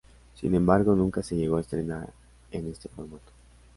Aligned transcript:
Sin 0.33 0.55
embargo, 0.55 0.95
nunca 0.95 1.21
se 1.21 1.35
llegó 1.35 1.57
a 1.57 1.61
estrenar 1.61 2.11
en 2.49 2.71
este 2.71 2.89
formato. 2.89 3.31